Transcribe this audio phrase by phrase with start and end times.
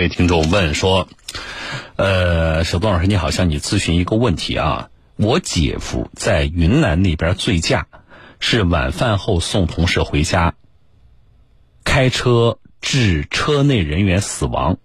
[0.00, 1.08] 位听众问说
[1.96, 4.88] ：“呃，小东老师你好，向你咨询一个问题啊。
[5.16, 7.86] 我姐夫在云南那边醉驾，
[8.38, 10.54] 是晚饭后送同事回家，
[11.84, 14.78] 开车致车内人员死亡。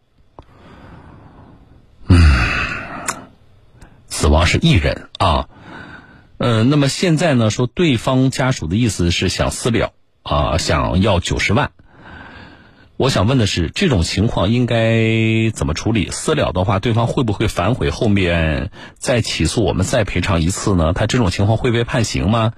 [2.10, 2.20] 嗯，
[4.10, 5.48] 死亡是一人啊。
[6.38, 9.94] 呃，那么现在呢，说对方家属的意思是想私了
[10.24, 11.72] 啊，想要九十万。”
[12.98, 16.10] 我想问的是，这种情况应该怎么处理？
[16.12, 17.90] 私了的话，对方会不会反悔？
[17.90, 20.94] 后面再起诉，我们再赔偿一次呢？
[20.94, 22.54] 他这种情况会被判刑吗？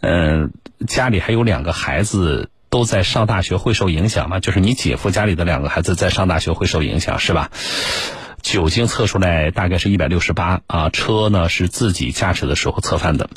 [0.00, 0.52] 嗯，
[0.86, 4.38] 家里还有两个孩子都在上大学，会受影响吗？
[4.38, 7.50] 就是你姐夫家里的两个孩子在上大学，会受影响是吧？
[8.42, 13.28] 酒精测出来大概是一百六十八啊，车呢是自己驾驶的时候侧翻的。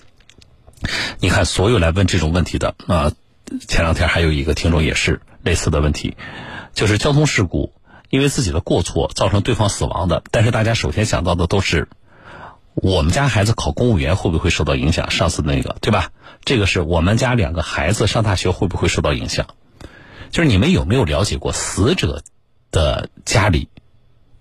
[1.20, 3.12] 你看，所有来问这种问题的啊，
[3.68, 5.20] 前两天还有一个听众也是。
[5.44, 6.16] 类似的问题，
[6.74, 7.74] 就是交通事故，
[8.10, 10.24] 因为自己的过错造成对方死亡的。
[10.32, 11.90] 但是大家首先想到的都是，
[12.74, 15.12] 我们家孩子考公务员会不会受到影响？
[15.12, 16.12] 上次那个对吧？
[16.46, 19.48] 这个是我们家两个孩子上大学会不会受到影响？
[20.32, 22.24] 就是你们有没有了解过死者
[22.72, 23.70] 的家里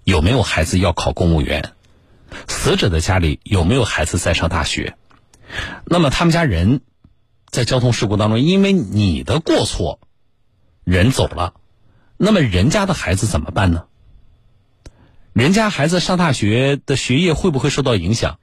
[0.04, 1.72] 有没有孩子要考公务员？
[2.48, 4.96] 死者的家里有没有孩子在上大学？
[5.84, 6.80] 那么他们家人
[7.50, 9.98] 在交通事故当中，因为你的过错。
[10.84, 11.54] 人走了，
[12.16, 13.84] 那么人家的孩子怎么办呢？
[15.32, 18.38] 人家孩子上大学的学业会不会受到影响？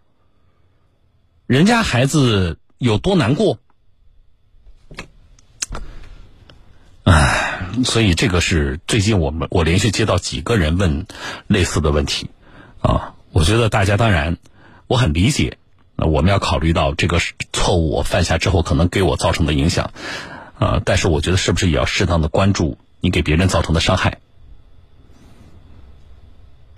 [1.45, 3.59] 人家孩子有多难过？
[7.03, 11.05] 唉，所以这个是最近我们我连续接到几个人问
[11.47, 12.29] 类似的问题
[12.81, 13.15] 啊。
[13.31, 14.37] 我觉得大家当然
[14.87, 15.57] 我很理解，
[15.95, 17.19] 那我们要考虑到这个
[17.53, 19.91] 错误我犯下之后可能给我造成的影响。
[20.59, 20.81] 啊！
[20.85, 24.19] 但是我觉得是不是也要适当的关注你给别人造成的伤害？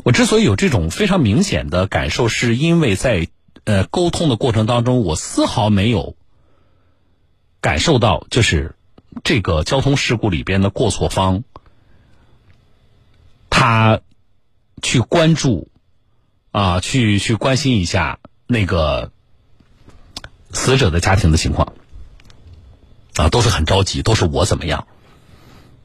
[0.03, 3.27] 我之所以有这种非常明显的感受，是因为在
[3.63, 6.15] 呃沟通的过程当中，我丝毫没有
[7.59, 8.75] 感受到就是
[9.23, 11.43] 这个交通事故里边的过错方，
[13.49, 14.01] 他
[14.81, 15.69] 去关注
[16.51, 19.11] 啊，去去关心一下那个
[20.51, 21.73] 死者的家庭的情况。
[23.21, 24.87] 啊，都是很着急，都是我怎么样？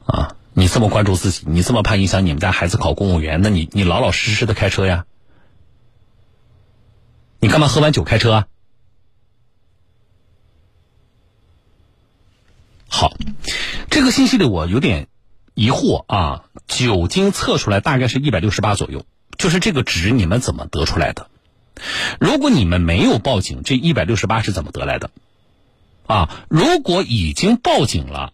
[0.07, 5.05] 啊，你这么关注自己，你这么怕影响你们家孩子考公务员，那你你老老实实的开车呀？
[7.39, 8.47] 你干嘛喝完酒开车啊？
[12.87, 13.13] 好，
[13.91, 15.07] 这个信息里我有点
[15.53, 19.05] 疑惑啊，酒精测出来大概是一百六十八左右，
[19.37, 21.29] 就是这个值你们怎么得出来的？
[22.19, 25.11] 如果你们没有报警，这一百六十八是怎么得来的？
[26.07, 28.31] 啊，如果已经报警了，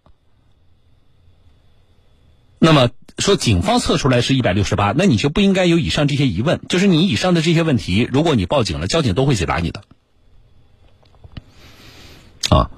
[2.60, 6.62] 那么说警方测出来是一百六十八，那你就不应该有以上这些疑问。
[6.70, 9.84] 就是你以上的这些问题，如果你报警了，交警都会解答你的。
[12.50, 12.70] 啊，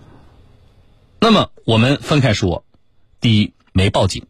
[1.20, 2.64] 那么我们分开说，
[3.20, 4.28] 第一，没报警，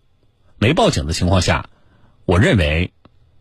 [0.57, 1.69] 没报警的情况下，
[2.25, 2.91] 我认为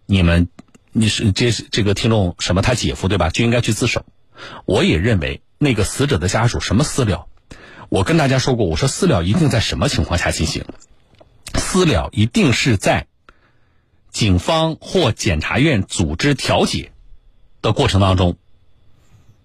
[0.05, 0.49] 你们
[0.93, 4.05] 你是这这个听众什么他姐夫对吧，就应该去自首。
[4.67, 5.41] 我也认为。
[5.59, 7.27] 那个死者的家属什么私了？
[7.91, 10.65] 我跟大家说过，我说私了一定在什么情况下进行？
[11.55, 13.07] 私了一定是在
[14.11, 16.93] 警方或检察院组织调解
[17.63, 18.37] 的过程当中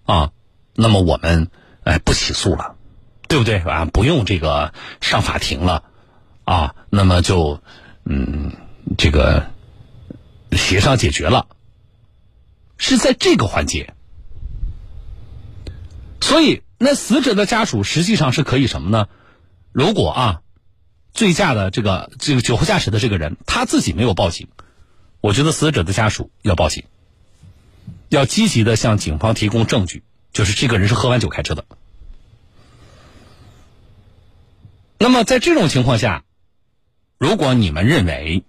[0.04, 0.32] 啊。
[0.74, 1.50] 那么我们
[1.84, 2.76] 哎不起诉了，
[3.28, 3.84] 对不对啊？
[3.84, 5.84] 不用这个上法庭了
[6.44, 6.74] 啊。
[6.88, 7.62] 那么就
[8.04, 8.52] 嗯
[8.96, 9.50] 这个
[10.52, 11.46] 协商解决了，
[12.78, 13.94] 是在这个环节。
[16.30, 19.08] 所以，那死者的家属实际上是可以什么呢？
[19.72, 20.42] 如果啊，
[21.12, 24.46] 醉驾的这个这个酒后驾驶的这个人他自己没有报警，
[25.20, 26.84] 我觉得死者的家属要报警，
[28.10, 31.64] 要积极的向警方提供证据，就是这个人是喝完酒开车的。
[34.98, 36.22] 那么在这种情况下，
[37.18, 38.44] 如果你们认为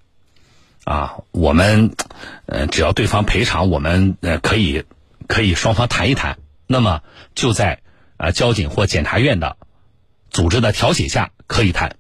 [0.84, 1.96] 啊，我们
[2.46, 4.84] 呃只要对方赔偿，我们呃可以
[5.28, 6.38] 可以双方谈一谈。
[6.72, 7.04] 那么
[7.36, 7.82] 就在
[8.18, 9.58] 啊交警或检察院的
[10.30, 11.98] 组织的调解下可以谈，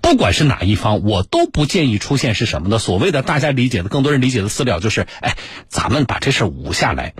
[0.00, 2.78] 不管是哪一方，我都不建议出现是什么呢？
[2.78, 5.36] 所谓的大家理解的、更多人理解的私了，就是哎，
[5.68, 7.14] 咱们把这事捂下来，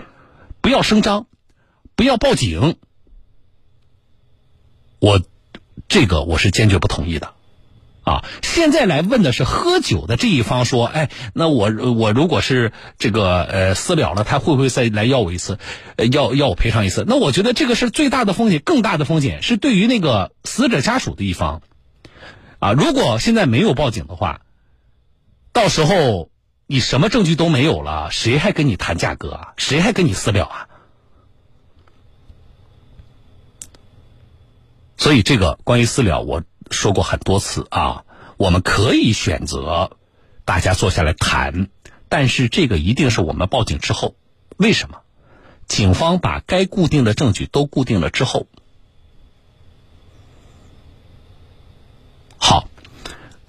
[0.61, 1.27] 不要声张，
[1.95, 2.77] 不要报警。
[4.99, 5.21] 我
[5.87, 7.34] 这个我是坚决不同意的。
[8.05, 15.57] 啊，现在来问的是喝酒的这一方说，哎，那我我如果是这个呃私了了，他会不会再来要我一次，
[16.11, 17.03] 要要我赔偿一次？
[17.07, 21.63] 那我觉得这个是最大的风险，更大的风险是对于那个死者家属的一方。
[22.59, 24.41] 啊，如果现在没有报警的话，
[25.51, 26.29] 到时候
[26.67, 29.53] 你什么证据都没有了，谁还跟你谈价格啊？
[29.57, 30.67] 谁还跟你私了啊？
[34.97, 38.03] 所以这个关于私了，我说过很多次啊，
[38.37, 39.97] 我们可以选择
[40.45, 41.69] 大家坐下来谈，
[42.09, 44.15] 但是这个一定是我们报警之后。
[44.57, 45.01] 为什么？
[45.67, 48.47] 警方把该固定的证据都固定了之后。
[52.37, 52.69] 好，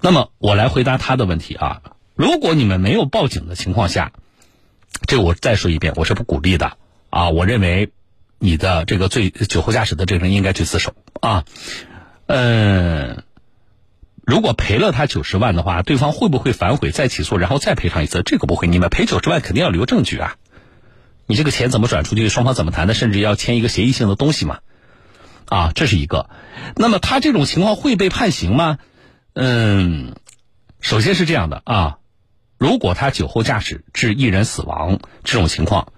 [0.01, 1.81] 那么我来回答他的问题啊。
[2.15, 4.11] 如果你们没有报警的情况下，
[5.05, 6.77] 这我再说一遍，我是不鼓励的
[7.11, 7.29] 啊。
[7.29, 7.91] 我认为
[8.39, 11.45] 你的这个醉酒后驾驶的这个人应该去自首啊。
[12.27, 13.23] 嗯，
[14.25, 18.21] 如果赔了他九十万的话，对方会不会反悔再起诉，然后再赔偿一次？
[18.23, 20.35] 这个不会，你们赔九十万肯定要留证据啊。
[21.25, 22.29] 你这个钱怎么转出去？
[22.29, 22.93] 双方怎么谈的？
[22.93, 24.59] 甚至要签一个协议性的东西嘛？
[25.45, 26.29] 啊，这是一个。
[26.75, 28.77] 那么他这种情况会被判刑吗？
[29.33, 30.15] 嗯，
[30.81, 31.97] 首先是这样的啊，
[32.57, 35.93] 如果他酒后驾驶致一人死亡这种情况，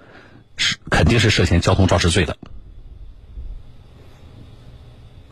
[0.58, 2.38] 是肯定是涉嫌交通肇事罪的。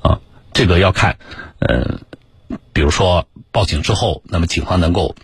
[0.01, 0.21] 啊，
[0.57, 1.19] 这个要看，
[1.59, 2.00] 嗯，
[2.74, 5.15] 比如说报警之后，那么警方能够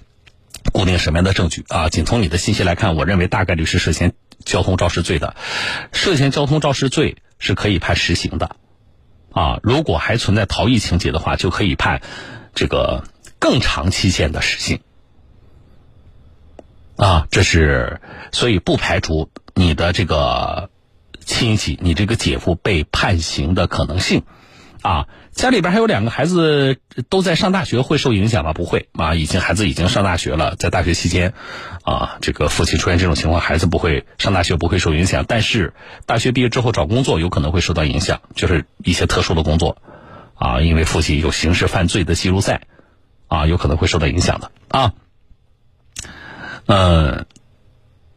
[0.72, 1.90] 固定什么样的证据啊？
[1.90, 4.14] 仅从你的信息来看，我认为大概率是涉嫌。
[4.46, 5.36] 交通肇事罪的，
[5.92, 8.58] 涉嫌交通肇事罪是可以判实刑的，
[9.32, 12.04] 啊，如果还存在逃逸情节的话，就可以判
[12.54, 13.06] 这个
[13.40, 14.82] 更长期限的实刑，
[16.98, 18.02] 啊，这是
[18.34, 20.70] 所以不排除你的这个
[21.26, 24.24] 亲戚，你这个姐夫被判刑的可能性。
[24.84, 26.78] 啊，家里边还有两个孩子
[27.08, 28.52] 都在上大学，会受影响吗？
[28.52, 31.34] 不会啊，已经孩子已经上大学了，在大学期间，
[31.84, 35.24] 啊，这个父亲出现这种情况，孩子不会上大学，不会受影响。
[35.26, 35.74] 但是
[36.06, 39.78] 大学毕业之后找工作有可能会受到影响，就是一些特殊的工作，
[40.36, 42.64] 啊，因为父亲有刑事犯罪的记录在，
[43.30, 44.94] 啊，有可能会受到影响的啊，
[46.66, 47.26] 嗯。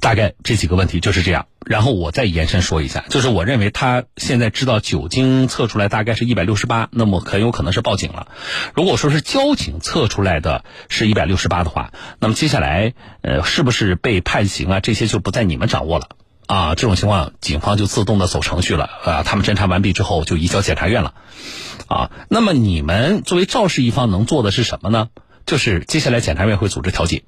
[0.06, 8.28] 大概这几个问题就是这样，然后我再延伸说一下，就是我认为他现在知道酒精测出来大概是一百六十八，那么很有可能是报警了。
[8.72, 14.78] 如果说是交警测出来的是一百六十八的话，那么接下来呃是不是被判刑啊？
[14.78, 16.10] 这些就不在你们掌握了
[16.46, 16.76] 啊。
[16.76, 19.22] 这种情况，警方就自动的走程序了啊。
[19.24, 21.14] 他们侦查完毕之后就移交检察院了
[21.88, 22.12] 啊。
[22.28, 25.08] 那么你们作为肇事一方能做的是什么呢？
[25.46, 27.24] 就是接下来检察院会组织调解。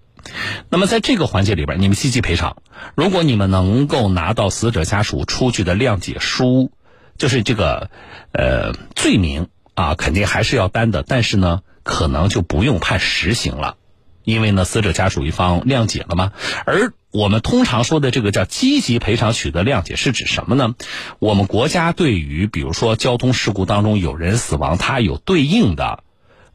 [0.70, 2.56] 那么在这个环节里边，你们积极赔偿。
[2.94, 6.70] 如果你们能够拿到死者家属出具的谅解书，
[7.16, 7.90] 就是这个
[8.32, 11.02] 呃罪名啊，肯定还是要担的。
[11.02, 13.76] 但是呢，可能就不用判实刑了，
[14.24, 16.32] 因为呢，死者家属一方谅解了嘛。
[16.64, 20.74] 而我们通常说的这个叫积极赔偿取得谅解，是指什么呢？
[21.18, 26.04] 我们国家对于比如说交通事故当中有人死亡，它有对应的。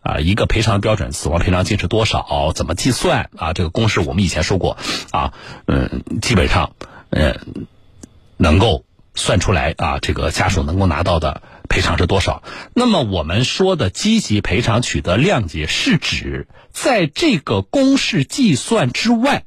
[0.04, 2.52] 啊，一个赔偿标准，死亡赔偿金是多少？
[2.54, 3.30] 怎么计算？
[3.38, 4.76] 啊，这个公式我们以前说过，
[5.12, 5.34] 啊，
[5.66, 6.76] 嗯，基本上，
[7.10, 7.40] 嗯，
[8.36, 8.84] 能够
[9.16, 12.44] 算出来啊，这个家属能够拿到的赔偿是多少？
[12.74, 19.46] 那么我们说的积极赔偿取得谅解，是指在这个公式计算之外，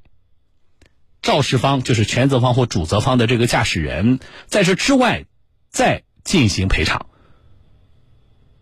[1.20, 5.26] 肇事方就是全责方或主责方的这个驾驶人，在这之外
[5.69, 7.05] 再进行赔偿。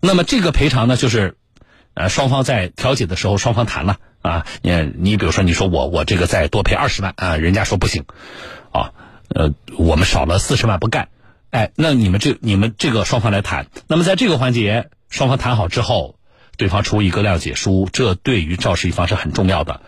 [0.00, 1.37] 那么这个赔偿呢，就是。
[1.94, 8.04] 呃，双方在调解的时候，双方谈了啊，你你比如说，你说我我这个再多赔二十万啊，人家说不行，
[8.73, 8.90] 啊，
[9.28, 11.09] 呃，我们少了四十万不干，
[11.50, 16.16] 哎，那你们这你们这个双方来谈，那么在这个环节，双方谈好之后，
[16.57, 19.80] 对方出一个谅解书，这对于肇事一方是很重要的，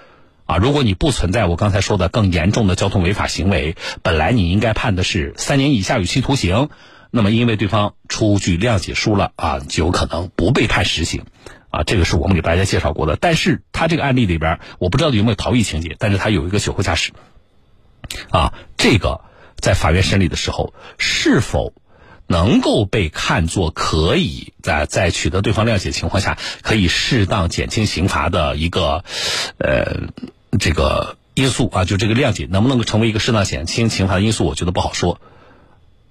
[0.44, 6.68] 啊，如果你不存在我刚才说的更严重的交通违法行为，本来你应该判的是三年以下有期徒刑，
[7.10, 11.24] 那么因为对方出具谅解书了啊，就有可能不被判实刑。
[11.76, 17.12] 啊，这个是我们给大家介绍过的，但是他这个案例里边，我不知道有没有逃逸情节，但是他有一个酒后驾驶，
[18.30, 19.20] 啊，这个
[19.60, 21.74] 在法院审理的时候，是否
[22.26, 29.04] 能够被看作可以在在取得对方谅解情况下，可以适当减轻刑罚的一个，
[29.58, 30.08] 呃，
[30.58, 35.20] 这个因素啊，就这个谅解能不能够成为一个适当减轻刑罚的因素，我觉得不好说。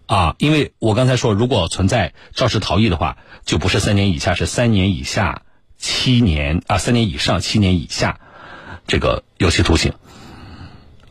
[0.06, 5.42] 啊，因为我刚才说，如果存在肇事逃逸的话，就不是三年以下，是三年以下。
[5.86, 8.20] 七年啊，三年以上，七年以下，
[8.88, 9.94] 这个有期徒刑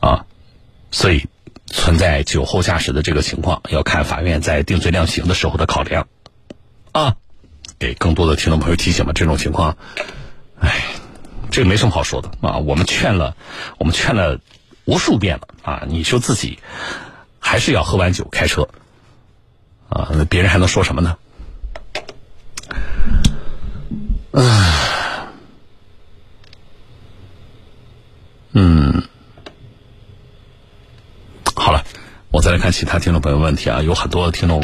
[0.01, 0.25] 啊，
[0.91, 1.29] 所以
[1.65, 6.09] 存在酒后驾驶的这个情况，要看法院在定罪量刑的时候的考量
[6.91, 7.15] 啊。
[7.79, 9.77] 给更多的听众朋友提醒吧，这种情况，
[10.59, 10.83] 哎，
[11.51, 12.57] 这没什么好说的啊。
[12.57, 13.37] 我们劝了，
[13.77, 14.41] 我们劝了
[14.83, 16.59] 无数遍了啊，你说自己
[17.39, 18.67] 还是要喝完酒开车
[19.87, 21.17] 啊，那别人还能说什么呢？
[24.35, 25.27] 唉。
[28.51, 29.03] 嗯。
[31.55, 31.83] 好了
[32.31, 34.63] 我再来看其他听众朋友问题啊有很多听众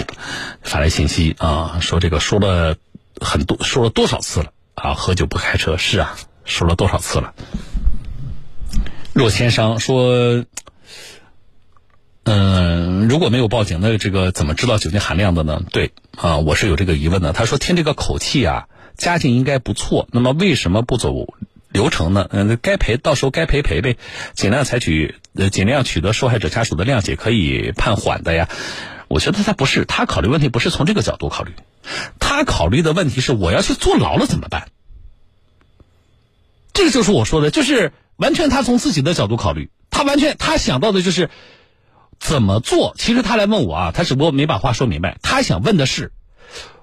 [0.62, 2.75] 发来信息啊说这个说了
[3.20, 4.51] 很多说了多少次了？
[4.75, 7.34] 啊喝酒不开车是啊说了多少次了？
[9.13, 10.46] 若千商说
[12.24, 15.62] 嗯如果没有报警那这个怎么知道酒精含量的呢？
[15.72, 17.32] 对啊我是有这个疑问的。
[17.32, 18.68] 他说听这个口气啊
[19.01, 21.34] 家境应该不错，那么为什么不走？
[21.70, 22.27] 流程呢？
[22.31, 23.98] 嗯，该赔到时候该赔赔呗，
[24.34, 28.50] 尽量采取呃尽量取得受害者家属的谅解，可以判缓的呀。
[29.08, 31.53] 我觉得他不是，他考虑问题不是从这个角度考虑，
[32.20, 34.67] 他考虑的问题是我要去坐牢了怎么办？
[36.74, 41.29] 这个就是我说的，就是完全他从自己的角度考虑，他完全他想到的就是
[42.20, 42.93] 怎么做。
[42.98, 45.17] 其实他来问我啊，他只不过没把话说明白。
[45.22, 46.12] 他想问的是，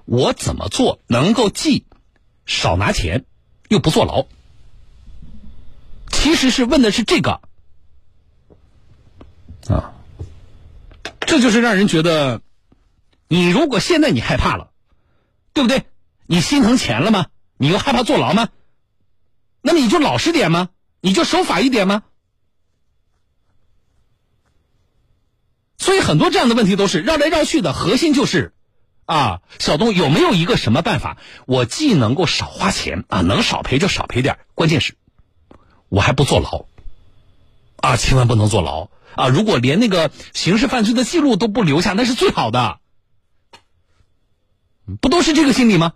[0.05, 1.85] 我怎么做能够既
[2.49, 3.25] 少拿钱
[3.67, 4.25] 又不坐牢？
[6.11, 7.41] 其实是问的是这个，
[9.67, 9.93] 啊，
[11.21, 12.41] 这就是让人觉得，
[13.27, 14.71] 你如果现在你害怕了，
[15.53, 15.85] 对不对？
[16.25, 17.27] 你心疼钱了吗？
[17.57, 18.49] 你又害怕坐牢吗？
[19.61, 20.69] 那么你就老实点吗？
[21.01, 22.03] 你就守法一点吗？
[25.77, 28.53] 所以很多这样的问题都是绕来绕去的，核心就是，
[29.09, 34.95] 啊，小东有没有一个什么办法，我既能够少花钱啊，能少赔就少赔点，关键是。
[35.87, 36.67] 我还不坐牢，
[37.77, 39.27] 啊，千万不能坐牢啊！
[39.29, 42.79] 如果连那个刑事犯罪的记录都不留下，那是最好的，
[45.01, 45.93] 不都是这个心理吗？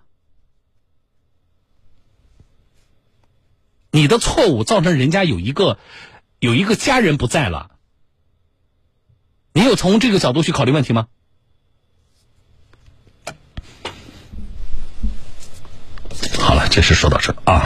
[3.92, 5.78] 你的错误造成人家有一个
[6.40, 7.76] 有一个家人不在了，
[9.54, 11.10] 你有从这个角度去考虑问题吗？
[16.44, 17.66] 好了，这事说到这啊。